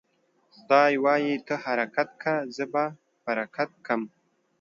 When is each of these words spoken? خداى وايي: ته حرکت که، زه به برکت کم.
خداى 0.55 0.93
وايي: 1.03 1.33
ته 1.47 1.55
حرکت 1.65 2.09
که، 2.21 2.33
زه 2.55 2.65
به 2.73 2.83
برکت 3.25 3.69
کم. 3.85 4.01